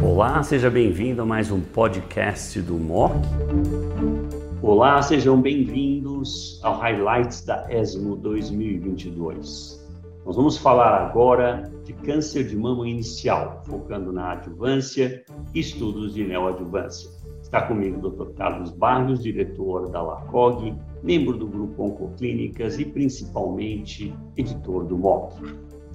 Olá, 0.00 0.40
seja 0.44 0.70
bem-vindo 0.70 1.20
a 1.20 1.26
mais 1.26 1.50
um 1.50 1.60
podcast 1.60 2.60
do 2.62 2.74
MOC. 2.74 3.12
Olá, 4.62 5.02
sejam 5.02 5.42
bem-vindos 5.42 6.60
ao 6.62 6.78
Highlights 6.78 7.44
da 7.44 7.66
ESMO 7.68 8.14
2022. 8.18 9.84
Nós 10.24 10.36
vamos 10.36 10.56
falar 10.56 11.08
agora 11.08 11.68
de 11.82 11.92
câncer 11.92 12.46
de 12.46 12.56
mama 12.56 12.88
inicial, 12.88 13.60
focando 13.66 14.12
na 14.12 14.34
adjuvância 14.34 15.24
e 15.52 15.58
estudos 15.58 16.14
de 16.14 16.22
neoadjuvância. 16.22 17.10
Está 17.42 17.62
comigo 17.62 17.98
o 17.98 18.10
Dr. 18.10 18.32
Carlos 18.34 18.70
Barros, 18.70 19.24
diretor 19.24 19.88
da 19.88 20.00
LACOG, 20.02 20.72
membro 21.02 21.36
do 21.36 21.48
grupo 21.48 21.82
Oncoclínicas 21.82 22.78
e 22.78 22.84
principalmente 22.84 24.14
editor 24.36 24.84
do 24.84 24.96
MOC. 24.96 25.40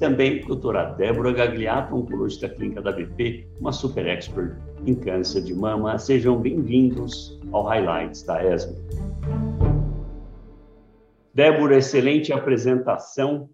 Também 0.01 0.43
doutora 0.43 0.95
Débora 0.95 1.31
Gagliato, 1.31 1.95
oncologista 1.95 2.49
clínica 2.49 2.81
da 2.81 2.91
BP, 2.91 3.47
uma 3.59 3.71
super 3.71 4.07
expert 4.07 4.57
em 4.83 4.95
câncer 4.95 5.43
de 5.43 5.53
mama. 5.53 5.95
Sejam 5.99 6.41
bem-vindos 6.41 7.39
ao 7.51 7.65
Highlights 7.65 8.23
da 8.23 8.43
ESMO. 8.43 8.77
Débora, 11.35 11.77
excelente 11.77 12.33
apresentação, 12.33 13.47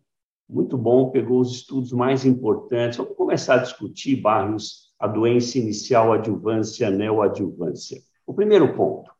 muito 0.47 0.77
bom, 0.77 1.09
pegou 1.09 1.41
os 1.41 1.51
estudos 1.51 1.91
mais 1.91 2.25
importantes. 2.25 2.97
Vamos 2.97 3.17
começar 3.17 3.55
a 3.55 3.63
discutir, 3.63 4.15
Barros, 4.15 4.93
a 4.97 5.05
doença 5.05 5.57
inicial, 5.57 6.13
adjuvância, 6.13 6.89
neoadjuvância. 6.89 7.99
O 8.25 8.33
primeiro 8.33 8.73
ponto, 8.73 9.11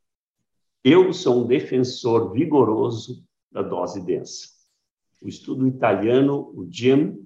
eu 0.82 1.12
sou 1.12 1.44
um 1.44 1.46
defensor 1.46 2.32
vigoroso 2.32 3.22
da 3.52 3.62
dose 3.62 4.00
densa. 4.00 4.57
O 5.20 5.28
estudo 5.28 5.68
italiano, 5.68 6.52
o 6.56 6.68
GIM, 6.70 7.26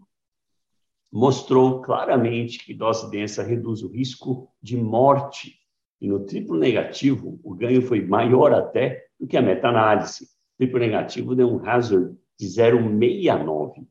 mostrou 1.12 1.82
claramente 1.82 2.64
que 2.64 2.74
dose 2.74 3.10
densa 3.12 3.44
reduz 3.44 3.84
o 3.84 3.90
risco 3.90 4.50
de 4.62 4.78
morte. 4.78 5.60
E 6.00 6.08
no 6.08 6.26
triplo 6.26 6.58
negativo, 6.58 7.40
o 7.44 7.54
ganho 7.54 7.82
foi 7.82 8.06
maior 8.06 8.54
até 8.54 9.06
do 9.20 9.28
que 9.28 9.38
a 9.38 9.42
meta-análise. 9.42 10.30
Triplo 10.58 10.80
negativo 10.80 11.36
deu 11.36 11.50
um 11.50 11.68
hazard 11.68 12.16
de 12.40 12.48
0,69. 12.48 13.86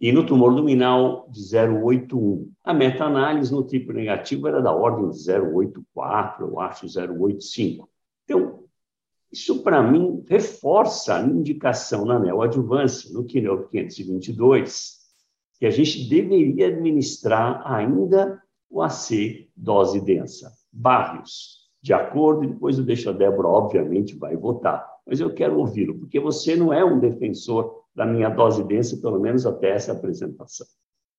E 0.00 0.12
no 0.12 0.26
tumor 0.26 0.52
luminal, 0.52 1.28
de 1.30 1.40
0,81. 1.40 2.50
A 2.62 2.74
meta-análise 2.74 3.52
no 3.52 3.62
triplo 3.62 3.94
negativo 3.94 4.48
era 4.48 4.60
da 4.60 4.74
ordem 4.74 5.08
de 5.08 5.16
0,84, 5.16 6.40
eu 6.40 6.60
acho, 6.60 6.86
0,85. 6.86 7.88
Então, 8.24 8.63
isso 9.34 9.64
para 9.64 9.82
mim 9.82 10.24
reforça 10.28 11.16
a 11.16 11.22
indicação 11.22 12.04
na 12.04 12.20
neoadjuvância, 12.20 13.12
no 13.12 13.24
Keynote 13.24 13.68
522, 13.68 15.00
que 15.58 15.66
a 15.66 15.70
gente 15.70 16.08
deveria 16.08 16.68
administrar 16.68 17.60
ainda 17.66 18.40
o 18.70 18.80
AC 18.80 19.48
dose 19.56 20.00
densa. 20.00 20.52
Barrios, 20.72 21.64
de 21.82 21.92
acordo, 21.92 22.44
e 22.44 22.46
depois 22.46 22.78
eu 22.78 22.84
deixo 22.84 23.10
a 23.10 23.12
Débora, 23.12 23.48
obviamente, 23.48 24.16
vai 24.16 24.36
votar, 24.36 24.86
mas 25.04 25.18
eu 25.18 25.34
quero 25.34 25.58
ouvi-lo, 25.58 25.98
porque 25.98 26.20
você 26.20 26.54
não 26.54 26.72
é 26.72 26.84
um 26.84 27.00
defensor 27.00 27.82
da 27.92 28.06
minha 28.06 28.28
dose 28.28 28.62
densa, 28.62 28.96
pelo 28.98 29.18
menos 29.18 29.44
até 29.46 29.70
essa 29.70 29.90
apresentação. 29.90 30.66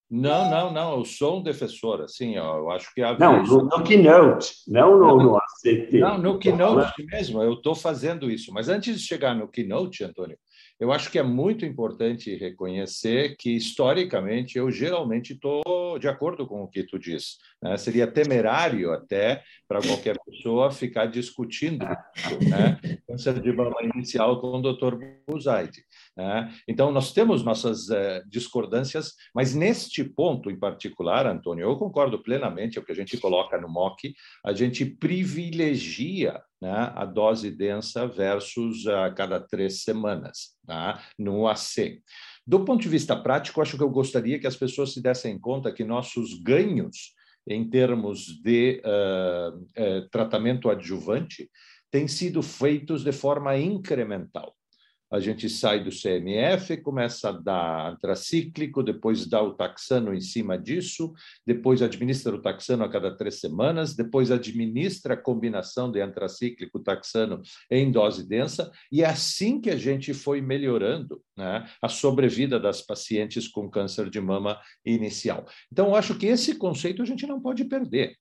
Não, 0.10 0.50
não, 0.50 0.72
não, 0.72 0.98
eu 1.00 1.06
sou 1.06 1.40
um 1.40 1.44
defensor, 1.44 2.02
assim, 2.02 2.38
ó, 2.38 2.58
eu 2.58 2.70
acho 2.70 2.94
que... 2.94 3.02
A 3.02 3.18
não, 3.18 3.44
no, 3.44 3.64
no 3.64 3.84
Keynote, 3.84 4.54
não 4.68 5.00
no, 5.00 5.18
no 5.18 5.38
ACT. 5.38 5.98
Não, 5.98 6.18
no 6.20 6.38
Keynote 6.38 7.04
mesmo, 7.06 7.42
eu 7.42 7.54
estou 7.54 7.74
fazendo 7.74 8.30
isso, 8.30 8.54
mas 8.54 8.70
antes 8.70 9.00
de 9.00 9.06
chegar 9.06 9.36
no 9.36 9.48
Keynote, 9.48 10.04
Antônio, 10.04 10.38
eu 10.80 10.92
acho 10.92 11.10
que 11.10 11.18
é 11.18 11.24
muito 11.24 11.66
importante 11.66 12.36
reconhecer 12.36 13.36
que, 13.38 13.56
historicamente, 13.56 14.58
eu 14.58 14.70
geralmente 14.70 15.34
estou 15.34 15.64
de 16.00 16.08
acordo 16.08 16.48
com 16.48 16.64
o 16.64 16.68
que 16.68 16.84
tu 16.84 16.98
diz. 17.00 17.38
Né? 17.62 17.78
Seria 17.78 18.08
temerário 18.08 18.92
até 18.92 19.44
para 19.68 19.82
qualquer 19.82 20.18
pessoa 20.26 20.72
ficar 20.72 21.06
discutindo 21.08 21.86
né? 21.86 22.80
câncer 23.08 23.42
de 23.42 23.52
mama 23.52 23.78
inicial 23.84 24.40
com 24.40 24.60
o 24.60 24.62
Dr. 24.62 24.98
Buzaide. 25.28 25.84
Né? 26.16 26.54
Então, 26.68 26.92
nós 26.92 27.14
temos 27.14 27.44
nossas 27.44 27.90
eh, 27.90 28.24
discordâncias, 28.28 29.14
mas 29.34 29.56
neste 29.56 30.04
ponto 30.04 30.50
em 30.50 30.60
particular, 30.60 31.26
Antônio, 31.26 31.64
eu 31.64 31.78
concordo 31.78 32.22
plenamente, 32.22 32.78
é 32.78 32.82
o 32.82 32.86
que 32.86 32.92
a 32.92 32.96
gente 32.96 33.18
coloca 33.18 33.60
no 33.60 33.70
MOC, 33.70 34.14
a 34.46 34.54
gente 34.54 34.86
privilegia 34.86 36.42
né, 36.62 36.92
a 36.96 37.06
dose 37.06 37.52
densa 37.52 38.08
versus 38.08 38.88
a 38.88 39.12
cada 39.12 39.40
três 39.40 39.84
semanas 39.84 40.56
tá, 40.66 41.02
no 41.18 41.48
AC. 41.48 42.02
Do 42.48 42.64
ponto 42.64 42.82
de 42.82 42.90
vista 42.90 43.16
prático, 43.16 43.62
acho 43.62 43.78
que 43.78 43.84
eu 43.84 43.90
gostaria 43.90 44.40
que 44.40 44.48
as 44.48 44.56
pessoas 44.56 44.94
se 44.94 45.02
dessem 45.02 45.40
conta 45.40 45.72
que 45.72 45.84
nossos 45.84 46.40
ganhos 46.42 47.14
em 47.48 47.68
termos 47.68 48.42
de 48.42 48.82
uh, 48.86 49.58
uh, 49.58 50.10
tratamento 50.10 50.70
adjuvante 50.70 51.50
têm 51.92 52.08
sido 52.08 52.42
feitos 52.42 53.04
de 53.04 53.12
forma 53.12 53.58
incremental 53.58 54.56
a 55.12 55.20
gente 55.20 55.50
sai 55.50 55.84
do 55.84 55.90
CMF, 55.90 56.78
começa 56.78 57.30
a 57.30 57.32
dar 57.32 57.92
antracíclico, 57.94 58.84
depois 58.84 59.26
dá 59.28 59.42
o 59.42 59.54
taxano 59.54 60.14
em 60.14 60.22
cima 60.22 60.58
disso, 60.58 61.14
depois 61.46 61.82
administra 61.82 62.36
o 62.36 62.42
taxano 62.42 62.84
a 62.84 62.90
cada 62.90 63.16
três 63.16 63.40
semanas, 63.40 63.96
depois 63.96 64.32
administra 64.32 65.14
a 65.14 65.18
combinação 65.18 65.92
de 65.92 66.02
antracíclico 66.02 66.80
taxano 66.80 67.42
em 67.70 67.92
dose 67.92 68.28
densa, 68.28 68.72
e 68.92 69.04
é 69.04 69.06
assim 69.06 69.62
que 69.62 69.70
a 69.70 69.78
gente 69.78 70.14
foi 70.14 70.42
melhorando 70.42 71.22
né, 71.38 71.66
a 71.82 71.88
sobrevida 71.88 72.60
das 72.60 72.82
pacientes 72.82 73.48
com 73.48 73.70
câncer 73.70 74.10
de 74.10 74.20
mama 74.20 74.60
inicial. 74.86 75.46
Então, 75.72 75.96
acho 75.96 76.18
que 76.18 76.26
esse 76.26 76.56
conceito 76.56 77.02
a 77.02 77.06
gente 77.06 77.28
não 77.28 77.40
pode 77.40 77.64
perder. 77.66 78.16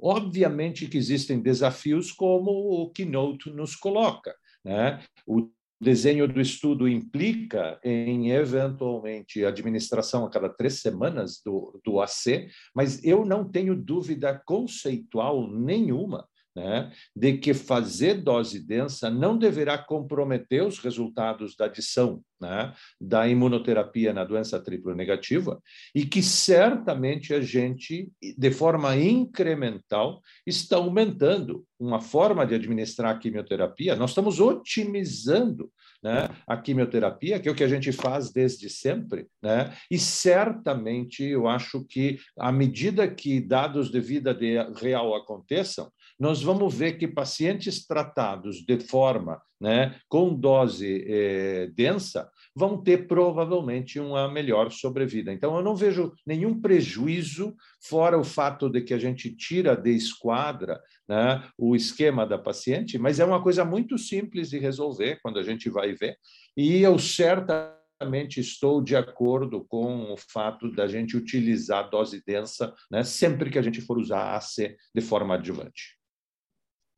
Obviamente 0.00 0.88
que 0.88 0.98
existem 0.98 1.40
desafios 1.40 2.10
como 2.10 2.50
o 2.50 2.90
Keynote 2.90 3.50
nos 3.50 3.76
coloca. 3.76 4.34
Né? 4.64 5.00
O 5.26 5.50
desenho 5.80 6.26
do 6.26 6.40
estudo 6.40 6.88
implica 6.88 7.78
em, 7.82 8.30
eventualmente, 8.30 9.44
administração 9.44 10.24
a 10.24 10.30
cada 10.30 10.48
três 10.48 10.80
semanas 10.80 11.40
do, 11.44 11.80
do 11.84 12.00
AC, 12.00 12.48
mas 12.74 13.02
eu 13.04 13.24
não 13.24 13.48
tenho 13.48 13.74
dúvida 13.74 14.40
conceitual 14.46 15.48
nenhuma 15.48 16.26
né, 16.54 16.92
de 17.14 17.36
que 17.38 17.52
fazer 17.52 18.22
dose 18.22 18.60
densa 18.60 19.10
não 19.10 19.36
deverá 19.36 19.76
comprometer 19.76 20.64
os 20.64 20.78
resultados 20.78 21.56
da 21.56 21.64
adição 21.64 22.22
né, 22.40 22.72
da 23.00 23.26
imunoterapia 23.26 24.12
na 24.12 24.24
doença 24.24 24.62
triplo 24.62 24.94
negativa 24.94 25.60
e 25.94 26.04
que 26.04 26.22
certamente 26.22 27.34
a 27.34 27.40
gente, 27.40 28.10
de 28.36 28.50
forma 28.50 28.96
incremental, 28.96 30.20
está 30.46 30.76
aumentando 30.76 31.64
uma 31.78 32.00
forma 32.00 32.46
de 32.46 32.54
administrar 32.54 33.14
a 33.14 33.18
quimioterapia. 33.18 33.96
Nós 33.96 34.10
estamos 34.10 34.40
otimizando 34.40 35.70
né, 36.02 36.28
a 36.46 36.56
quimioterapia, 36.56 37.40
que 37.40 37.48
é 37.48 37.52
o 37.52 37.54
que 37.54 37.64
a 37.64 37.68
gente 37.68 37.90
faz 37.90 38.30
desde 38.30 38.68
sempre, 38.68 39.26
né, 39.42 39.74
e 39.90 39.98
certamente 39.98 41.24
eu 41.24 41.48
acho 41.48 41.84
que, 41.86 42.18
à 42.38 42.52
medida 42.52 43.08
que 43.08 43.40
dados 43.40 43.90
de 43.90 44.00
vida 44.00 44.34
de 44.34 44.58
real 44.74 45.14
aconteçam, 45.14 45.90
nós 46.18 46.42
vamos 46.42 46.74
ver 46.74 46.98
que 46.98 47.08
pacientes 47.08 47.86
tratados 47.86 48.64
de 48.64 48.78
forma, 48.78 49.40
né, 49.60 49.98
com 50.08 50.34
dose 50.34 51.04
eh, 51.08 51.70
densa, 51.74 52.30
vão 52.54 52.82
ter 52.82 53.08
provavelmente 53.08 53.98
uma 53.98 54.30
melhor 54.30 54.70
sobrevida. 54.70 55.32
Então, 55.32 55.56
eu 55.56 55.62
não 55.62 55.74
vejo 55.74 56.12
nenhum 56.24 56.60
prejuízo, 56.60 57.54
fora 57.82 58.18
o 58.18 58.24
fato 58.24 58.68
de 58.68 58.80
que 58.80 58.94
a 58.94 58.98
gente 58.98 59.34
tira 59.34 59.74
de 59.76 59.90
esquadra 59.90 60.80
né, 61.08 61.42
o 61.58 61.74
esquema 61.74 62.26
da 62.26 62.38
paciente, 62.38 62.98
mas 62.98 63.18
é 63.18 63.24
uma 63.24 63.42
coisa 63.42 63.64
muito 63.64 63.98
simples 63.98 64.50
de 64.50 64.58
resolver 64.58 65.18
quando 65.22 65.38
a 65.38 65.42
gente 65.42 65.68
vai 65.68 65.94
ver. 65.94 66.16
E 66.56 66.80
eu 66.82 66.98
certamente 66.98 68.40
estou 68.40 68.82
de 68.82 68.94
acordo 68.94 69.64
com 69.64 70.12
o 70.12 70.16
fato 70.16 70.70
da 70.70 70.86
gente 70.86 71.16
utilizar 71.16 71.90
dose 71.90 72.22
densa 72.24 72.72
né, 72.90 73.02
sempre 73.02 73.50
que 73.50 73.58
a 73.58 73.62
gente 73.62 73.80
for 73.80 73.98
usar 73.98 74.36
AC 74.36 74.76
de 74.94 75.00
forma 75.00 75.34
adjuvante. 75.34 76.03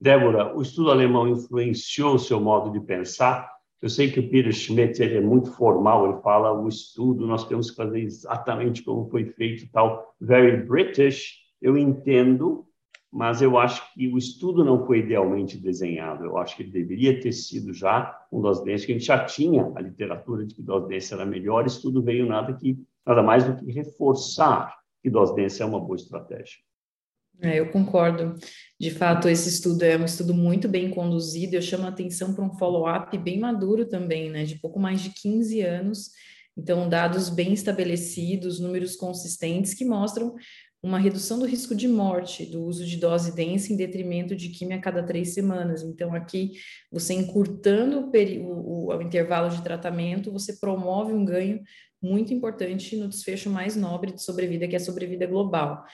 Débora, 0.01 0.55
o 0.55 0.61
estudo 0.61 0.91
alemão 0.91 1.27
influenciou 1.27 2.17
o 2.17 2.19
seu 2.19 2.39
modo 2.39 2.71
de 2.71 2.85
pensar? 2.85 3.51
Eu 3.81 3.89
sei 3.89 4.11
que 4.11 4.21
o 4.21 4.29
Peter 4.29 4.53
Schmidt 4.53 5.03
é 5.03 5.21
muito 5.21 5.51
formal, 5.53 6.11
ele 6.11 6.21
fala 6.23 6.53
o 6.53 6.69
estudo, 6.69 7.27
nós 7.27 7.47
temos 7.47 7.71
que 7.71 7.77
fazer 7.77 8.01
exatamente 8.01 8.83
como 8.83 9.09
foi 9.09 9.25
feito 9.25 9.71
tal, 9.73 10.15
very 10.21 10.65
British. 10.65 11.37
Eu 11.63 11.79
entendo, 11.79 12.67
mas 13.11 13.41
eu 13.41 13.59
acho 13.59 13.93
que 13.95 14.09
o 14.09 14.19
estudo 14.19 14.63
não 14.63 14.85
foi 14.87 14.99
idealmente 14.99 15.57
desenhado. 15.57 16.25
Eu 16.25 16.37
acho 16.37 16.57
que 16.57 16.63
ele 16.63 16.73
deveria 16.73 17.19
ter 17.19 17.33
sido 17.33 17.73
já 17.73 18.19
um 18.31 18.41
dose 18.41 18.65
densa, 18.65 18.85
que 18.85 18.93
a 18.93 18.95
gente 18.95 19.07
já 19.07 19.25
tinha 19.25 19.73
a 19.75 19.81
literatura 19.81 20.45
de 20.45 20.55
que 20.55 20.63
dose 20.63 20.89
densa 20.89 21.15
era 21.15 21.25
melhor, 21.25 21.65
o 21.65 21.69
estudo 21.69 22.03
veio 22.03 22.27
nada, 22.27 22.53
que, 22.53 22.79
nada 23.07 23.23
mais 23.23 23.45
do 23.45 23.57
que 23.57 23.73
reforçar 23.73 24.77
que 25.03 25.09
dose 25.09 25.35
densa 25.35 25.63
é 25.63 25.67
uma 25.67 25.81
boa 25.81 25.97
estratégia. 25.97 26.59
É, 27.43 27.61
eu 27.61 27.71
concordo. 27.71 28.35
De 28.81 28.91
fato, 28.91 29.29
esse 29.29 29.49
estudo 29.49 29.83
é 29.83 29.97
um 29.97 30.05
estudo 30.05 30.33
muito 30.33 30.69
bem 30.69 30.91
conduzido. 30.91 31.55
Eu 31.55 31.63
chamo 31.63 31.85
a 31.85 31.89
atenção 31.89 32.35
para 32.35 32.45
um 32.45 32.57
follow-up 32.57 33.17
bem 33.19 33.39
maduro 33.39 33.87
também, 33.87 34.31
né? 34.31 34.45
De 34.45 34.59
pouco 34.59 34.79
mais 34.79 35.01
de 35.01 35.11
15 35.11 35.61
anos, 35.61 36.11
Então, 36.59 36.89
dados 36.89 37.29
bem 37.29 37.53
estabelecidos, 37.53 38.59
números 38.59 38.97
consistentes 38.97 39.75
que 39.75 39.85
mostram 39.85 40.35
uma 40.83 40.99
redução 40.99 41.39
do 41.39 41.45
risco 41.47 41.75
de 41.75 41.89
morte 41.89 42.47
do 42.47 42.63
uso 42.63 42.87
de 42.87 42.97
dose 42.97 43.35
densa 43.35 43.73
em 43.73 43.77
detrimento 43.77 44.35
de 44.37 44.49
quimio 44.51 44.79
a 44.79 44.81
cada 44.81 45.03
três 45.03 45.35
semanas. 45.35 45.83
Então, 45.83 46.15
aqui, 46.15 46.53
você 46.91 47.13
encurtando 47.13 48.11
o, 48.11 48.89
o, 48.89 48.97
o 48.97 49.03
intervalo 49.03 49.51
de 49.51 49.63
tratamento, 49.63 50.33
você 50.33 50.55
promove 50.55 51.13
um 51.13 51.25
ganho 51.25 51.61
muito 52.01 52.33
importante 52.33 52.97
no 52.97 53.09
desfecho 53.09 53.51
mais 53.51 53.75
nobre 53.75 54.13
de 54.13 54.23
sobrevida, 54.23 54.69
que 54.69 54.75
é 54.75 54.79
a 54.79 54.81
sobrevida 54.81 55.27
global. 55.27 55.85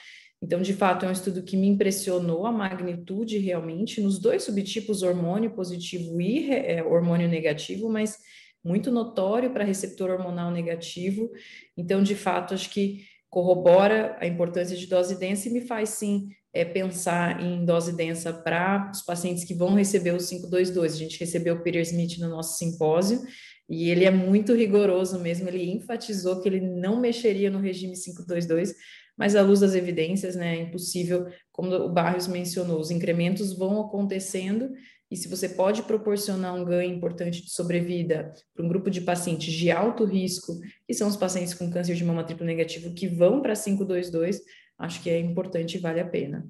Então, 0.43 0.61
de 0.61 0.73
fato, 0.73 1.05
é 1.05 1.07
um 1.07 1.13
estudo 1.13 1.41
que 1.41 1.55
me 1.55 1.67
impressionou 1.67 2.45
a 2.45 2.51
magnitude 2.51 3.37
realmente 3.37 4.01
nos 4.01 4.19
dois 4.19 4.43
subtipos 4.43 5.01
hormônio 5.01 5.51
positivo 5.51 6.19
e 6.19 6.51
é, 6.51 6.83
hormônio 6.83 7.29
negativo, 7.29 7.89
mas 7.89 8.17
muito 8.61 8.91
notório 8.91 9.51
para 9.51 9.63
receptor 9.63 10.09
hormonal 10.09 10.51
negativo. 10.51 11.31
Então, 11.77 12.03
de 12.03 12.13
fato, 12.13 12.53
acho 12.53 12.69
que 12.69 13.05
corrobora 13.29 14.17
a 14.19 14.27
importância 14.27 14.75
de 14.75 14.85
dose 14.85 15.17
densa 15.17 15.47
e 15.47 15.53
me 15.53 15.61
faz 15.61 15.91
sim 15.91 16.27
é, 16.51 16.65
pensar 16.65 17.41
em 17.41 17.63
dose 17.63 17.95
densa 17.95 18.33
para 18.33 18.91
os 18.93 19.01
pacientes 19.01 19.45
que 19.45 19.53
vão 19.53 19.73
receber 19.73 20.11
o 20.11 20.17
522. 20.17 20.93
A 20.93 20.97
gente 20.97 21.19
recebeu 21.21 21.55
o 21.55 21.63
Peter 21.63 21.81
Smith 21.83 22.17
no 22.19 22.27
nosso 22.27 22.57
simpósio 22.57 23.21
e 23.69 23.89
ele 23.89 24.03
é 24.03 24.11
muito 24.11 24.53
rigoroso 24.53 25.19
mesmo, 25.19 25.47
ele 25.47 25.71
enfatizou 25.71 26.41
que 26.41 26.49
ele 26.49 26.59
não 26.59 26.99
mexeria 26.99 27.49
no 27.49 27.59
regime 27.59 27.93
522, 27.93 28.75
mas 29.17 29.35
à 29.35 29.41
luz 29.41 29.59
das 29.59 29.75
evidências, 29.75 30.35
né, 30.35 30.57
é 30.57 30.61
impossível, 30.61 31.27
como 31.51 31.73
o 31.73 31.89
Barrios 31.89 32.27
mencionou, 32.27 32.79
os 32.79 32.91
incrementos 32.91 33.55
vão 33.57 33.79
acontecendo 33.81 34.71
e 35.13 35.15
se 35.15 35.27
você 35.27 35.47
pode 35.47 35.83
proporcionar 35.83 36.55
um 36.55 36.65
ganho 36.65 36.91
importante 36.91 37.43
de 37.43 37.51
sobrevida 37.51 38.33
para 38.55 38.65
um 38.65 38.67
grupo 38.67 38.89
de 38.89 38.99
pacientes 38.99 39.53
de 39.53 39.69
alto 39.69 40.05
risco, 40.05 40.53
que 40.87 40.93
são 40.95 41.07
os 41.07 41.15
pacientes 41.15 41.53
com 41.53 41.69
câncer 41.69 41.93
de 41.95 42.03
mama 42.03 42.23
triplo 42.23 42.43
negativo 42.43 42.91
que 42.95 43.07
vão 43.07 43.39
para 43.39 43.53
522, 43.53 44.41
acho 44.79 45.03
que 45.03 45.11
é 45.11 45.19
importante 45.19 45.77
e 45.77 45.79
vale 45.79 45.99
a 45.99 46.07
pena. 46.07 46.47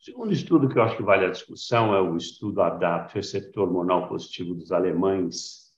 O 0.00 0.04
segundo 0.04 0.32
estudo 0.32 0.66
que 0.66 0.78
eu 0.78 0.82
acho 0.82 0.96
que 0.96 1.02
vale 1.02 1.26
a 1.26 1.30
discussão 1.30 1.94
é 1.94 2.00
o 2.00 2.16
estudo 2.16 2.62
ADAPT, 2.62 3.16
receptor 3.16 3.64
hormonal 3.64 4.08
positivo 4.08 4.54
dos 4.54 4.72
alemães, 4.72 5.74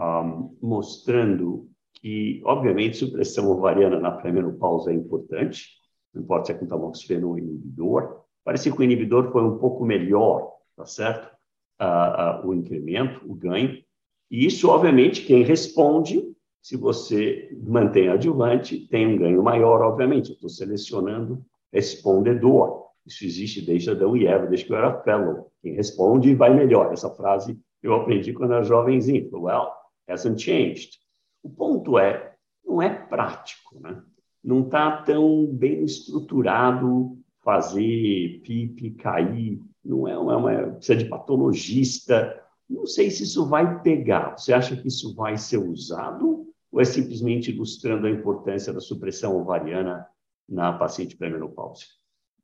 um, 0.00 0.56
mostrando 0.62 1.70
que, 2.00 2.40
obviamente, 2.44 2.96
supressão 2.96 3.50
ovariana 3.50 3.98
na 3.98 4.12
pré-menopausa 4.12 4.90
é 4.90 4.94
importante, 4.94 5.66
não 6.14 6.22
importa 6.22 6.46
se 6.46 6.52
é 6.52 6.54
com 6.54 6.66
tamoxifeno 6.66 7.30
ou 7.30 7.38
inibidor. 7.38 8.22
Parece 8.44 8.70
que 8.70 8.78
o 8.78 8.82
inibidor 8.82 9.32
foi 9.32 9.42
um 9.42 9.58
pouco 9.58 9.84
melhor 9.84 10.56
tá 10.76 10.84
certo? 10.84 11.34
Ah, 11.78 12.42
o 12.44 12.54
incremento, 12.54 13.20
o 13.30 13.34
ganho. 13.34 13.82
E 14.30 14.46
isso, 14.46 14.68
obviamente, 14.68 15.24
quem 15.24 15.42
responde, 15.42 16.22
se 16.62 16.76
você 16.76 17.50
mantém 17.62 18.08
adjuvante, 18.08 18.86
tem 18.88 19.06
um 19.06 19.18
ganho 19.18 19.42
maior, 19.42 19.82
obviamente. 19.82 20.30
Eu 20.30 20.34
estou 20.34 20.50
selecionando 20.50 21.44
respondedor. 21.72 22.86
Isso 23.06 23.24
existe 23.24 23.64
desde 23.64 23.90
Adão 23.90 24.16
e 24.16 24.26
Eva, 24.26 24.46
desde 24.46 24.66
que 24.66 24.72
eu 24.72 24.76
era 24.76 25.00
fellow. 25.02 25.50
Quem 25.62 25.74
responde 25.74 26.34
vai 26.34 26.52
melhor. 26.52 26.92
Essa 26.92 27.10
frase 27.10 27.58
eu 27.82 27.94
aprendi 27.94 28.32
quando 28.32 28.54
era 28.54 28.64
jovenzinho. 28.64 29.28
Well, 29.32 29.68
hasn't 30.08 30.42
changed. 30.42 30.98
O 31.46 31.50
ponto 31.50 31.96
é, 31.96 32.34
não 32.64 32.82
é 32.82 32.88
prático, 32.90 33.78
né? 33.80 34.02
Não 34.42 34.64
está 34.64 35.02
tão 35.02 35.46
bem 35.46 35.84
estruturado 35.84 37.16
fazer 37.42 38.40
PIP 38.42 38.96
cair 38.98 39.60
não 39.84 40.08
é 40.08 40.18
uma, 40.18 40.36
uma 40.36 40.72
precisa 40.72 40.96
de 40.96 41.04
patologista. 41.04 42.42
Não 42.68 42.84
sei 42.84 43.10
se 43.10 43.22
isso 43.22 43.46
vai 43.46 43.80
pegar. 43.82 44.36
Você 44.36 44.52
acha 44.52 44.76
que 44.76 44.88
isso 44.88 45.14
vai 45.14 45.38
ser 45.38 45.58
usado 45.58 46.48
ou 46.72 46.80
é 46.80 46.84
simplesmente 46.84 47.52
ilustrando 47.52 48.08
a 48.08 48.10
importância 48.10 48.72
da 48.72 48.80
supressão 48.80 49.40
ovariana 49.40 50.04
na 50.48 50.72
paciente 50.72 51.16
pré-menopausa? 51.16 51.84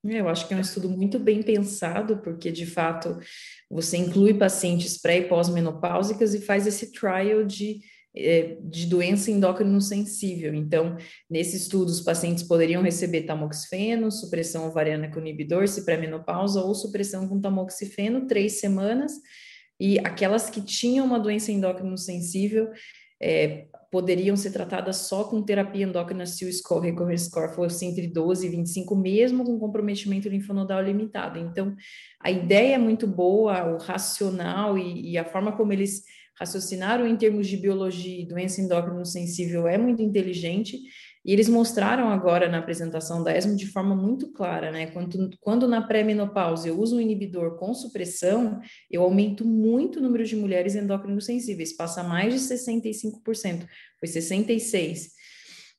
Eu 0.04 0.28
acho 0.28 0.46
que 0.46 0.54
é 0.54 0.56
um 0.56 0.60
estudo 0.60 0.88
muito 0.88 1.18
bem 1.18 1.42
pensado, 1.42 2.18
porque 2.18 2.50
de 2.50 2.66
fato 2.66 3.18
você 3.68 3.96
inclui 3.96 4.34
pacientes 4.34 5.00
pré 5.00 5.18
e 5.18 5.28
pós-menopáusicas 5.28 6.34
e 6.34 6.40
faz 6.40 6.66
esse 6.66 6.92
trial 6.92 7.44
de 7.44 7.80
é, 7.80 7.80
de 8.14 8.86
doença 8.86 9.30
endócrino 9.30 9.80
sensível. 9.80 10.54
Então, 10.54 10.96
nesse 11.30 11.56
estudo, 11.56 11.88
os 11.88 12.00
pacientes 12.00 12.42
poderiam 12.42 12.82
receber 12.82 13.22
tamoxifeno, 13.22 14.10
supressão 14.10 14.66
ovariana 14.66 15.10
com 15.10 15.20
inibidor, 15.20 15.66
se 15.66 15.84
pré-menopausa, 15.84 16.62
ou 16.62 16.74
supressão 16.74 17.26
com 17.26 17.40
tamoxifeno, 17.40 18.26
três 18.26 18.60
semanas, 18.60 19.12
e 19.80 19.98
aquelas 20.00 20.50
que 20.50 20.60
tinham 20.60 21.06
uma 21.06 21.18
doença 21.18 21.50
endócrino 21.50 21.96
sensível 21.96 22.70
é, 23.20 23.66
poderiam 23.90 24.36
ser 24.36 24.50
tratadas 24.50 24.96
só 24.96 25.24
com 25.24 25.42
terapia 25.42 25.84
endócrina 25.84 26.26
se 26.26 26.44
o 26.44 26.52
score, 26.52 26.88
recurrence 26.88 27.26
score 27.26 27.54
fosse 27.54 27.86
entre 27.86 28.06
12 28.06 28.46
e 28.46 28.50
25, 28.50 28.96
mesmo 28.96 29.44
com 29.44 29.58
comprometimento 29.58 30.28
linfonodal 30.28 30.82
limitado. 30.82 31.38
Então, 31.38 31.74
a 32.20 32.30
ideia 32.30 32.74
é 32.74 32.78
muito 32.78 33.06
boa, 33.06 33.64
o 33.64 33.78
racional 33.78 34.76
e, 34.76 35.12
e 35.12 35.18
a 35.18 35.24
forma 35.24 35.52
como 35.52 35.72
eles 35.72 36.02
raciocinaram 36.42 37.06
em 37.06 37.16
termos 37.16 37.46
de 37.46 37.56
biologia 37.56 38.20
e 38.20 38.26
doença 38.26 38.60
endócrino 38.60 39.04
sensível 39.06 39.68
é 39.68 39.78
muito 39.78 40.02
inteligente, 40.02 40.76
e 41.24 41.32
eles 41.32 41.48
mostraram 41.48 42.08
agora 42.08 42.48
na 42.48 42.58
apresentação 42.58 43.22
da 43.22 43.36
ESMO 43.36 43.54
de 43.54 43.68
forma 43.68 43.94
muito 43.94 44.32
clara, 44.32 44.72
né? 44.72 44.86
Quando, 44.88 45.30
quando 45.40 45.68
na 45.68 45.80
pré-menopausa 45.80 46.66
eu 46.66 46.80
uso 46.80 46.96
um 46.96 47.00
inibidor 47.00 47.56
com 47.58 47.72
supressão, 47.72 48.60
eu 48.90 49.02
aumento 49.02 49.44
muito 49.44 50.00
o 50.00 50.02
número 50.02 50.24
de 50.24 50.34
mulheres 50.34 50.74
endócrino 50.74 51.20
sensíveis, 51.20 51.76
passa 51.76 52.02
mais 52.02 52.34
de 52.34 52.40
65%, 52.40 53.64
foi 54.00 54.08
66%. 54.08 55.12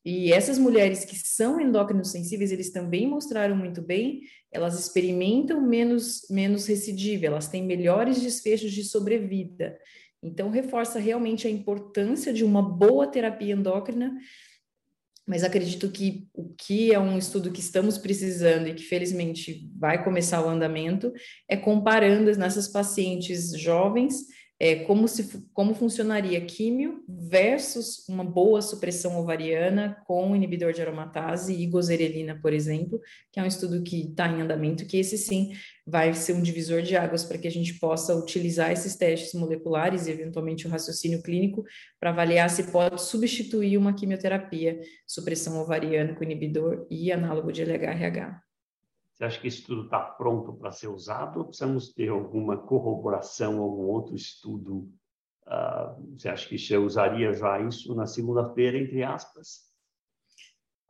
E 0.06 0.34
essas 0.34 0.58
mulheres 0.58 1.06
que 1.06 1.16
são 1.16 1.62
endócrinos 1.62 2.12
sensíveis, 2.12 2.52
eles 2.52 2.72
também 2.72 3.08
mostraram 3.08 3.56
muito 3.56 3.82
bem, 3.82 4.22
elas 4.52 4.78
experimentam 4.78 5.62
menos, 5.62 6.26
menos 6.30 6.66
recidiva, 6.68 7.26
elas 7.26 7.48
têm 7.48 7.66
melhores 7.66 8.22
desfechos 8.22 8.72
de 8.72 8.84
sobrevida. 8.84 9.78
Então, 10.24 10.50
reforça 10.50 11.00
realmente 11.00 11.46
a 11.46 11.50
importância 11.50 12.32
de 12.32 12.46
uma 12.46 12.62
boa 12.62 13.06
terapia 13.06 13.54
endócrina, 13.54 14.16
mas 15.28 15.44
acredito 15.44 15.90
que 15.90 16.28
o 16.34 16.54
que 16.54 16.94
é 16.94 17.00
um 17.00 17.18
estudo 17.18 17.52
que 17.52 17.60
estamos 17.60 17.98
precisando 17.98 18.68
e 18.68 18.74
que 18.74 18.84
felizmente 18.84 19.70
vai 19.78 20.04
começar 20.04 20.46
o 20.46 20.50
andamento 20.50 21.14
é 21.48 21.56
comparando 21.56 22.36
nessas 22.38 22.68
pacientes 22.68 23.52
jovens 23.58 24.26
é, 24.64 24.76
como, 24.76 25.10
se, 25.10 25.46
como 25.54 25.76
funcionaria 25.76 26.40
químio 26.40 27.04
versus 27.06 28.08
uma 28.08 28.24
boa 28.24 28.62
supressão 28.62 29.20
ovariana 29.20 30.02
com 30.08 30.34
inibidor 30.34 30.72
de 30.72 30.82
aromatase 30.82 31.54
e 31.54 31.68
gozerelina, 31.68 32.40
por 32.42 32.54
exemplo, 32.54 32.98
que 33.30 33.42
é 33.42 33.44
um 33.44 33.46
estudo 33.46 33.84
que 33.84 34.08
está 34.08 34.26
em 34.30 34.42
andamento, 34.42 34.86
que 34.86 34.96
esse 34.96 35.18
sim 35.18 35.52
vai 35.86 36.14
ser 36.14 36.32
um 36.32 36.42
divisor 36.42 36.82
de 36.82 36.96
águas 36.96 37.26
para 37.26 37.38
que 37.38 37.46
a 37.46 37.52
gente 37.52 37.74
possa 37.78 38.16
utilizar 38.16 38.72
esses 38.72 38.96
testes 38.96 39.34
moleculares 39.34 40.08
e 40.08 40.12
eventualmente 40.12 40.66
o 40.66 40.70
raciocínio 40.70 41.22
clínico 41.22 41.66
para 42.00 42.12
avaliar 42.12 42.50
se 42.50 42.72
pode 42.72 43.02
substituir 43.02 43.78
uma 43.78 43.94
quimioterapia, 43.94 44.80
supressão 45.06 45.60
ovariana 45.60 46.16
com 46.16 46.24
inibidor 46.24 46.88
e 46.90 47.12
análogo 47.12 47.52
de 47.52 47.64
LHRH. 47.64 48.53
Você 49.14 49.26
acha 49.26 49.40
que 49.40 49.48
isso 49.48 49.66
tudo 49.66 49.84
está 49.84 50.00
pronto 50.00 50.54
para 50.54 50.72
ser 50.72 50.88
usado 50.88 51.40
ou 51.40 51.46
precisamos 51.46 51.94
ter 51.94 52.10
alguma 52.10 52.58
corroboração, 52.58 53.62
algum 53.62 53.84
outro 53.84 54.16
estudo? 54.16 54.92
Uh, 55.46 56.18
você 56.18 56.30
acha 56.30 56.50
que 56.50 56.58
você 56.58 56.78
usaria 56.78 57.32
já 57.34 57.62
isso 57.62 57.94
na 57.94 58.08
segunda-feira, 58.08 58.78
entre 58.78 59.04
aspas? 59.04 59.72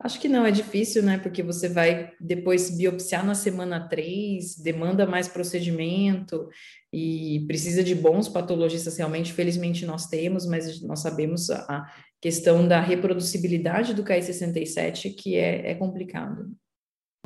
Acho 0.00 0.20
que 0.20 0.28
não, 0.28 0.44
é 0.44 0.50
difícil, 0.50 1.02
né? 1.02 1.18
Porque 1.18 1.42
você 1.42 1.68
vai 1.68 2.12
depois 2.18 2.76
biopsiar 2.76 3.24
na 3.24 3.34
semana 3.34 3.88
3, 3.88 4.56
demanda 4.56 5.06
mais 5.06 5.28
procedimento 5.28 6.48
e 6.92 7.44
precisa 7.46 7.84
de 7.84 7.94
bons 7.94 8.28
patologistas 8.28 8.96
realmente. 8.96 9.32
Felizmente 9.32 9.84
nós 9.84 10.06
temos, 10.06 10.46
mas 10.46 10.82
nós 10.82 11.00
sabemos 11.00 11.50
a 11.50 11.86
questão 12.20 12.66
da 12.66 12.80
reproducibilidade 12.80 13.92
do 13.92 14.02
KI67 14.02 15.14
que 15.14 15.36
é, 15.36 15.70
é 15.70 15.74
complicado 15.74 16.54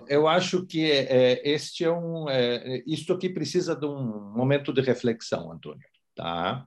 eu 0.08 0.26
acho 0.26 0.66
que 0.66 0.90
é, 0.90 1.40
este 1.48 1.84
é 1.84 1.92
um, 1.92 2.28
é, 2.28 2.82
isto 2.86 3.12
aqui 3.12 3.28
precisa 3.28 3.74
de 3.74 3.86
um 3.86 4.32
momento 4.36 4.72
de 4.72 4.80
reflexão, 4.80 5.52
Antônio. 5.52 5.86
Tá? 6.14 6.66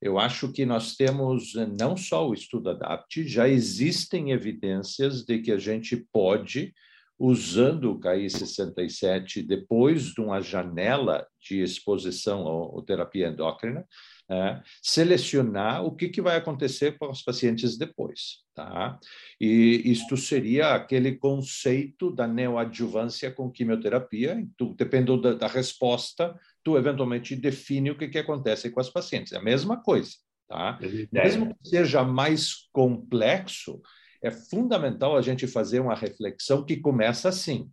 Eu 0.00 0.18
acho 0.18 0.52
que 0.52 0.66
nós 0.66 0.94
temos 0.96 1.54
não 1.78 1.96
só 1.96 2.28
o 2.28 2.34
estudo 2.34 2.70
ADAPT, 2.70 3.26
já 3.26 3.48
existem 3.48 4.32
evidências 4.32 5.24
de 5.24 5.38
que 5.38 5.50
a 5.50 5.58
gente 5.58 5.96
pode, 6.12 6.74
usando 7.18 7.92
o 7.92 8.00
KI67 8.00 9.46
depois 9.46 10.12
de 10.12 10.20
uma 10.20 10.40
janela 10.42 11.26
de 11.40 11.62
exposição 11.62 12.76
à 12.78 12.84
terapia 12.84 13.28
endócrina, 13.28 13.86
é, 14.30 14.62
selecionar 14.82 15.84
o 15.84 15.94
que, 15.94 16.08
que 16.08 16.22
vai 16.22 16.36
acontecer 16.36 16.96
com 16.98 17.10
os 17.10 17.22
pacientes 17.22 17.76
depois. 17.76 18.42
Tá? 18.54 18.98
E 19.40 19.82
isto 19.84 20.16
seria 20.16 20.74
aquele 20.74 21.16
conceito 21.16 22.10
da 22.10 22.26
neoadjuvância 22.26 23.30
com 23.30 23.50
quimioterapia, 23.50 24.46
tu, 24.56 24.74
dependendo 24.74 25.20
da, 25.20 25.34
da 25.34 25.46
resposta, 25.46 26.38
tu 26.62 26.76
eventualmente 26.76 27.36
define 27.36 27.90
o 27.90 27.98
que, 27.98 28.08
que 28.08 28.18
acontece 28.18 28.70
com 28.70 28.80
as 28.80 28.88
pacientes. 28.88 29.32
É 29.32 29.36
a 29.36 29.42
mesma 29.42 29.82
coisa. 29.82 30.12
Tá? 30.48 30.74
Tá? 30.74 30.78
Mesmo 31.12 31.54
que 31.54 31.68
seja 31.68 32.02
mais 32.02 32.68
complexo, 32.72 33.80
é 34.22 34.30
fundamental 34.30 35.16
a 35.16 35.22
gente 35.22 35.46
fazer 35.46 35.80
uma 35.80 35.94
reflexão 35.94 36.64
que 36.64 36.78
começa 36.78 37.28
assim. 37.28 37.70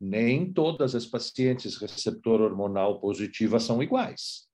Nem 0.00 0.50
todas 0.50 0.94
as 0.94 1.04
pacientes 1.04 1.76
receptor 1.76 2.40
hormonal 2.40 3.00
positiva 3.00 3.58
são 3.58 3.82
iguais. 3.82 4.49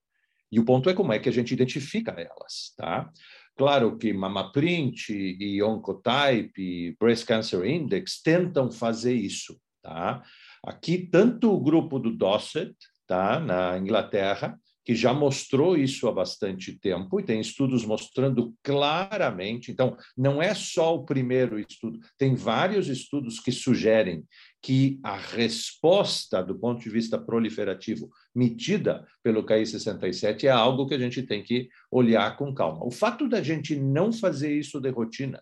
E 0.50 0.61
o 0.61 0.65
ponto 0.65 0.88
é 0.88 0.95
como 0.95 1.12
é 1.12 1.19
que 1.19 1.29
a 1.29 1.33
gente 1.33 1.53
identifica 1.53 2.12
elas, 2.12 2.73
tá? 2.76 3.11
Claro 3.57 3.97
que 3.97 4.12
MamaPrint 4.12 5.09
e 5.09 5.62
Oncotype 5.62 6.61
e 6.61 6.97
Breast 7.00 7.26
Cancer 7.26 7.65
Index 7.65 8.21
tentam 8.23 8.71
fazer 8.71 9.15
isso, 9.15 9.59
tá? 9.83 10.23
Aqui, 10.62 10.99
tanto 10.99 11.53
o 11.53 11.61
grupo 11.61 11.99
do 11.99 12.15
Dorset, 12.15 12.75
tá, 13.07 13.41
na 13.41 13.79
Inglaterra, 13.79 14.59
que 14.85 14.95
já 14.95 15.12
mostrou 15.12 15.76
isso 15.76 16.07
há 16.07 16.12
bastante 16.12 16.79
tempo 16.79 17.19
e 17.19 17.25
tem 17.25 17.41
estudos 17.41 17.85
mostrando 17.85 18.55
claramente. 18.62 19.73
Então, 19.73 19.97
não 20.17 20.41
é 20.41 20.55
só 20.55 20.95
o 20.95 21.05
primeiro 21.05 21.59
estudo, 21.59 21.99
tem 22.17 22.37
vários 22.37 22.88
estudos 22.88 23.41
que 23.41 23.50
sugerem 23.50 24.25
que 24.67 24.99
a 25.01 25.17
resposta 25.17 26.43
do 26.43 26.59
ponto 26.59 26.83
de 26.83 26.91
vista 26.91 27.17
proliferativo 27.17 28.11
medida 28.35 29.07
pelo 29.23 29.47
KI67 29.47 30.43
é 30.43 30.49
algo 30.49 30.89
que 30.89 30.95
a 30.95 30.99
gente 30.99 31.23
tem 31.23 31.41
que 31.41 31.69
olhar 31.89 32.37
com 32.37 32.53
calma. 32.53 32.85
O 32.85 32.91
fato 32.91 33.29
da 33.29 33.41
gente 33.41 33.77
não 33.77 34.13
fazer 34.13 34.53
isso 34.53 34.81
de 34.81 34.91
rotina, 34.91 35.41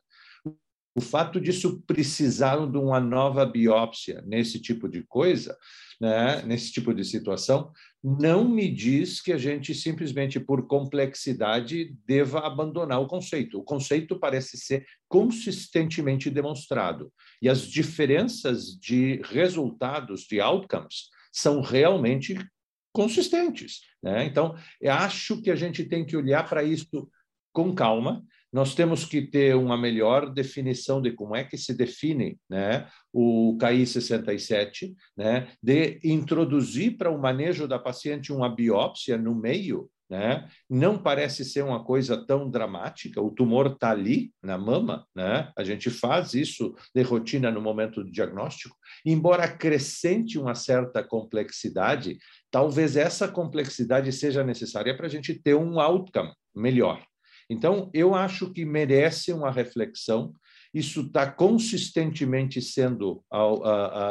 o 0.94 1.00
fato 1.00 1.40
disso 1.40 1.82
precisar 1.86 2.56
de 2.66 2.78
uma 2.78 3.00
nova 3.00 3.44
biópsia 3.44 4.22
nesse 4.26 4.60
tipo 4.60 4.88
de 4.88 5.02
coisa, 5.02 5.56
né, 6.00 6.42
nesse 6.42 6.72
tipo 6.72 6.94
de 6.94 7.04
situação, 7.04 7.72
não 8.02 8.48
me 8.48 8.70
diz 8.70 9.20
que 9.20 9.32
a 9.32 9.38
gente 9.38 9.74
simplesmente 9.74 10.38
por 10.38 10.66
complexidade 10.66 11.96
deva 12.06 12.40
abandonar 12.40 13.00
o 13.00 13.08
conceito. 13.08 13.58
O 13.58 13.64
conceito 13.64 14.18
parece 14.18 14.56
ser 14.56 14.86
consistentemente 15.08 16.30
demonstrado 16.30 17.12
e 17.42 17.48
as 17.48 17.62
diferenças 17.62 18.78
de 18.78 19.20
resultados, 19.24 20.22
de 20.22 20.40
outcomes, 20.40 21.08
são 21.32 21.60
realmente 21.60 22.38
consistentes. 22.92 23.80
Né? 24.00 24.26
Então, 24.26 24.54
acho 24.86 25.42
que 25.42 25.50
a 25.50 25.56
gente 25.56 25.84
tem 25.84 26.04
que 26.04 26.16
olhar 26.16 26.48
para 26.48 26.62
isso 26.62 27.10
com 27.52 27.74
calma 27.74 28.22
nós 28.54 28.72
temos 28.72 29.04
que 29.04 29.20
ter 29.20 29.56
uma 29.56 29.76
melhor 29.76 30.32
definição 30.32 31.02
de 31.02 31.10
como 31.10 31.34
é 31.34 31.42
que 31.42 31.58
se 31.58 31.74
define 31.74 32.38
né, 32.48 32.86
o 33.12 33.58
KI 33.58 33.84
67, 33.84 34.94
né, 35.16 35.48
de 35.60 35.98
introduzir 36.04 36.96
para 36.96 37.10
o 37.10 37.20
manejo 37.20 37.66
da 37.66 37.80
paciente 37.80 38.32
uma 38.32 38.48
biópsia 38.48 39.18
no 39.18 39.34
meio. 39.34 39.90
Né? 40.08 40.48
Não 40.70 40.96
parece 40.96 41.44
ser 41.44 41.64
uma 41.64 41.82
coisa 41.82 42.16
tão 42.16 42.48
dramática, 42.48 43.20
o 43.20 43.32
tumor 43.32 43.72
está 43.72 43.90
ali 43.90 44.30
na 44.40 44.56
mama, 44.56 45.04
né? 45.16 45.50
a 45.58 45.64
gente 45.64 45.90
faz 45.90 46.32
isso 46.32 46.76
de 46.94 47.02
rotina 47.02 47.50
no 47.50 47.60
momento 47.60 48.04
do 48.04 48.12
diagnóstico, 48.12 48.76
embora 49.04 49.44
acrescente 49.44 50.38
uma 50.38 50.54
certa 50.54 51.02
complexidade, 51.02 52.18
talvez 52.52 52.96
essa 52.96 53.26
complexidade 53.26 54.12
seja 54.12 54.44
necessária 54.44 54.96
para 54.96 55.06
a 55.06 55.10
gente 55.10 55.34
ter 55.34 55.56
um 55.56 55.80
outcome 55.80 56.32
melhor. 56.54 57.02
Então, 57.54 57.88
eu 57.94 58.14
acho 58.14 58.52
que 58.52 58.64
merece 58.64 59.32
uma 59.32 59.50
reflexão. 59.50 60.34
Isso 60.72 61.02
está 61.02 61.30
consistentemente 61.30 62.60
sendo 62.60 63.22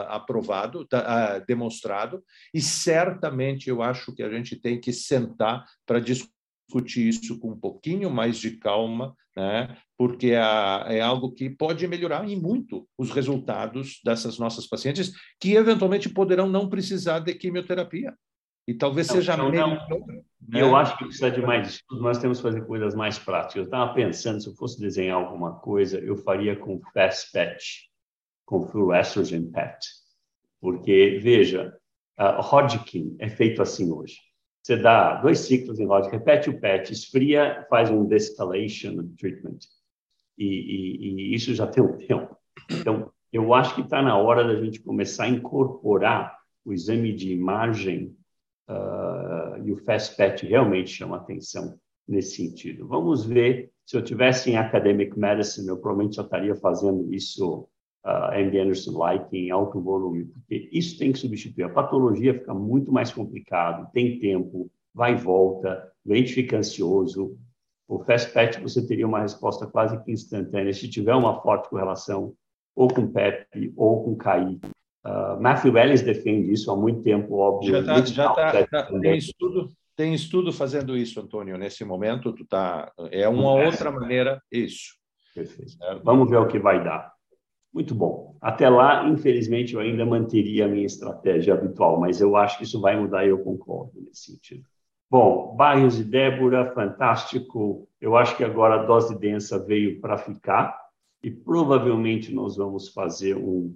aprovado, 0.07 0.85
tá, 0.85 1.39
demonstrado, 1.39 2.23
e 2.53 2.61
certamente 2.61 3.69
eu 3.69 3.81
acho 3.81 4.15
que 4.15 4.23
a 4.23 4.29
gente 4.29 4.55
tem 4.55 4.79
que 4.79 4.93
sentar 4.93 5.65
para 5.85 5.99
discutir 5.99 7.09
isso 7.09 7.37
com 7.37 7.51
um 7.51 7.59
pouquinho 7.59 8.09
mais 8.09 8.37
de 8.37 8.51
calma, 8.51 9.13
né? 9.35 9.77
porque 9.97 10.31
é, 10.31 11.01
algo 11.01 11.33
que 11.33 11.49
pode 11.49 11.85
melhorar 11.85 12.27
em 12.27 12.39
muito 12.39 12.87
os 12.97 13.11
resultados 13.11 13.99
dessas 14.03 14.39
nossas 14.39 14.65
pacientes, 14.65 15.11
que 15.41 15.55
eventualmente 15.55 16.09
poderão 16.09 16.49
não 16.49 16.69
precisar 16.69 17.19
de 17.19 17.33
quimioterapia. 17.33 18.15
E 18.67 18.73
talvez 18.73 19.07
não, 19.07 19.15
seja 19.15 19.35
não, 19.35 19.49
melhor. 19.49 19.87
Né? 20.47 20.61
Eu 20.61 20.75
acho 20.75 20.97
que 20.97 21.05
precisa 21.05 21.31
de 21.31 21.41
mais 21.41 21.67
estudo, 21.67 22.01
nós 22.01 22.17
temos 22.17 22.37
que 22.37 22.43
fazer 22.43 22.65
coisas 22.65 22.95
mais 22.95 23.17
práticas. 23.17 23.55
Eu 23.55 23.63
estava 23.63 23.93
pensando, 23.93 24.41
se 24.41 24.47
eu 24.47 24.55
fosse 24.55 24.79
desenhar 24.79 25.17
alguma 25.17 25.59
coisa, 25.59 25.99
eu 25.99 26.15
faria 26.17 26.55
com 26.55 26.81
fast 26.93 27.31
patch, 27.31 27.87
com 28.45 28.67
fluorestrogen 28.67 29.51
PET. 29.51 29.79
Porque, 30.61 31.19
veja, 31.21 31.77
Hodgkin 32.17 33.15
é 33.19 33.29
feito 33.29 33.61
assim 33.61 33.91
hoje. 33.91 34.17
Você 34.61 34.77
dá 34.77 35.15
dois 35.15 35.39
ciclos 35.39 35.79
em 35.79 35.85
Hodgkin, 35.85 36.17
repete 36.17 36.49
o 36.49 36.59
PET, 36.59 36.93
esfria, 36.93 37.65
faz 37.69 37.89
um 37.89 38.05
descalation 38.05 39.09
treatment. 39.17 39.59
E, 40.37 40.45
e, 40.45 41.31
e 41.31 41.35
isso 41.35 41.53
já 41.53 41.67
tem 41.67 41.83
um 41.83 41.97
tempo. 41.97 42.37
Então, 42.69 43.11
eu 43.31 43.53
acho 43.53 43.75
que 43.75 43.81
está 43.81 44.01
na 44.01 44.17
hora 44.17 44.43
da 44.43 44.55
gente 44.63 44.79
começar 44.79 45.25
a 45.25 45.29
incorporar 45.29 46.37
o 46.63 46.71
exame 46.71 47.11
de 47.13 47.33
imagem 47.33 48.15
uh, 48.69 49.65
e 49.65 49.71
o 49.71 49.77
FastPet 49.77 50.45
realmente 50.45 50.89
chama 50.89 51.17
atenção 51.17 51.77
nesse 52.07 52.35
sentido. 52.35 52.87
Vamos 52.87 53.25
ver, 53.25 53.71
se 53.85 53.95
eu 53.95 54.03
tivesse 54.03 54.51
em 54.51 54.57
Academic 54.57 55.17
Medicine, 55.17 55.67
eu 55.67 55.77
provavelmente 55.77 56.15
já 56.15 56.23
estaria 56.23 56.55
fazendo 56.55 57.13
isso, 57.13 57.67
uh, 58.05 58.33
MD 58.33 58.59
Anderson-like, 58.59 59.35
em 59.35 59.51
alto 59.51 59.79
volume, 59.81 60.25
porque 60.25 60.69
isso 60.71 60.97
tem 60.97 61.11
que 61.11 61.19
substituir. 61.19 61.63
A 61.63 61.69
patologia 61.69 62.33
fica 62.33 62.53
muito 62.53 62.91
mais 62.91 63.11
complicado, 63.11 63.91
tem 63.91 64.19
tempo, 64.19 64.69
vai 64.93 65.13
e 65.13 65.17
volta, 65.17 65.91
o 66.05 66.09
doente 66.09 66.33
fica 66.33 66.57
ansioso. 66.57 67.37
O 67.87 67.99
FastPet 68.03 68.61
você 68.61 68.85
teria 68.85 69.07
uma 69.07 69.21
resposta 69.21 69.67
quase 69.67 70.01
que 70.03 70.11
instantânea 70.11 70.73
se 70.73 70.89
tiver 70.89 71.15
uma 71.15 71.41
forte 71.41 71.69
correlação 71.69 72.33
ou 72.75 72.87
com 72.87 73.11
PEP 73.11 73.73
ou 73.75 74.03
com 74.03 74.17
KI. 74.17 74.59
Uh, 75.05 75.41
Matthew 75.41 75.77
Ellis 75.77 76.01
defende 76.01 76.51
isso 76.51 76.71
há 76.71 76.77
muito 76.77 77.01
tempo, 77.01 77.35
óbvio. 77.35 77.71
Já, 77.71 77.83
tá, 77.83 78.05
já 78.05 78.29
tá, 78.33 78.67
tá, 78.67 78.99
tem 78.99 79.17
estudo, 79.17 79.69
tem 79.95 80.13
estudo 80.13 80.53
fazendo 80.53 80.95
isso, 80.97 81.19
Antônio. 81.19 81.57
Nesse 81.57 81.83
momento, 81.83 82.31
tu 82.31 82.45
tá, 82.45 82.91
é 83.11 83.27
uma 83.27 83.53
outra 83.53 83.91
maneira 83.91 84.41
isso. 84.51 84.95
Perfeito. 85.35 85.77
Vamos 86.03 86.29
ver 86.29 86.37
o 86.37 86.47
que 86.47 86.57
vai 86.57 86.83
dar. 86.83 87.11
Muito 87.73 87.95
bom. 87.95 88.37
Até 88.39 88.69
lá, 88.69 89.07
infelizmente, 89.07 89.73
eu 89.73 89.79
ainda 89.79 90.05
manteria 90.05 90.65
a 90.65 90.67
minha 90.67 90.85
estratégia 90.85 91.55
habitual, 91.55 91.99
mas 91.99 92.21
eu 92.21 92.35
acho 92.35 92.57
que 92.57 92.63
isso 92.63 92.79
vai 92.79 92.95
mudar 92.95 93.25
e 93.25 93.29
eu 93.29 93.39
concordo 93.39 93.99
nesse 93.99 94.31
sentido. 94.31 94.63
Bom, 95.09 95.55
Barrios 95.55 95.99
e 95.99 96.03
Débora, 96.03 96.71
fantástico. 96.73 97.87
Eu 97.99 98.15
acho 98.15 98.37
que 98.37 98.43
agora 98.43 98.81
a 98.81 98.85
dose 98.85 99.17
densa 99.17 99.57
veio 99.57 99.99
para 99.99 100.17
ficar 100.17 100.77
e 101.23 101.31
provavelmente 101.31 102.33
nós 102.33 102.57
vamos 102.57 102.89
fazer 102.89 103.35
um 103.35 103.75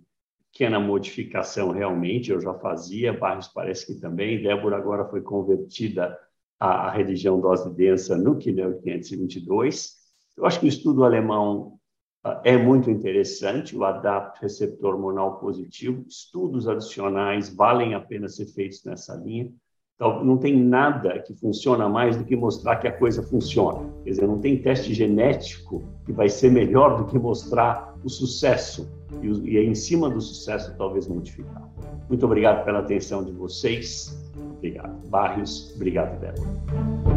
pequena 0.58 0.80
modificação 0.80 1.70
realmente, 1.70 2.32
eu 2.32 2.42
já 2.42 2.52
fazia, 2.56 3.14
Barros 3.14 3.48
parece 3.48 3.86
que 3.86 4.02
também, 4.02 4.42
Débora 4.42 4.76
agora 4.76 5.06
foi 5.06 5.22
convertida 5.22 6.18
à, 6.60 6.88
à 6.88 6.90
religião 6.90 7.40
dose 7.40 7.72
densa 7.76 8.18
no 8.18 8.36
Kinel 8.36 8.82
522. 8.82 9.92
Eu 10.36 10.48
acho 10.48 10.60
que 10.60 10.66
o 10.66 10.68
estudo 10.68 11.04
alemão 11.04 11.78
uh, 12.26 12.42
é 12.44 12.58
muito 12.58 12.90
interessante, 12.90 13.78
o 13.78 13.84
ADAPT 13.84 14.42
receptor 14.42 14.96
hormonal 14.96 15.38
positivo, 15.40 16.04
estudos 16.08 16.68
adicionais 16.68 17.54
valem 17.54 17.94
a 17.94 18.00
pena 18.00 18.28
ser 18.28 18.48
feitos 18.48 18.84
nessa 18.84 19.14
linha. 19.14 19.54
Então, 19.94 20.24
não 20.24 20.38
tem 20.38 20.58
nada 20.58 21.20
que 21.20 21.36
funciona 21.36 21.88
mais 21.88 22.18
do 22.18 22.26
que 22.26 22.36
mostrar 22.36 22.78
que 22.78 22.88
a 22.88 22.98
coisa 22.98 23.22
funciona. 23.22 23.94
Quer 24.04 24.10
dizer, 24.10 24.28
não 24.28 24.40
tem 24.40 24.60
teste 24.60 24.92
genético 24.92 25.84
que 26.04 26.12
vai 26.12 26.30
ser 26.30 26.52
melhor 26.52 26.98
do 26.98 27.06
que 27.06 27.20
mostrar 27.20 27.96
o 28.08 28.10
sucesso 28.10 28.90
e, 29.22 29.28
e 29.28 29.58
em 29.58 29.76
cima 29.76 30.10
do 30.10 30.20
sucesso 30.20 30.74
talvez 30.78 31.08
modificar. 31.08 31.70
Muito 32.10 32.26
obrigado 32.26 32.64
pela 32.64 32.80
atenção 32.80 33.24
de 33.24 33.32
vocês. 33.32 34.18
Obrigado. 34.58 34.98
Barrios, 35.08 35.74
obrigado, 35.76 36.20
Débora. 36.20 37.17